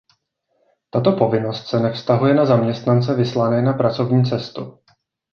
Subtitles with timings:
[0.91, 4.79] Tato povinnost se nevztahuje na zaměstnance vyslané na pracovní cestu.